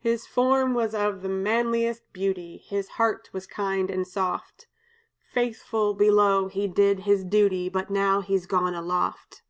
[0.00, 4.66] His form was of the manliest beauty; His heart was kind and soft;
[5.32, 9.40] Faithful, below, he did his duty, But now he's gone aloft.